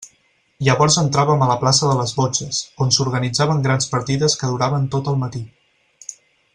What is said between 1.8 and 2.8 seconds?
de les botxes,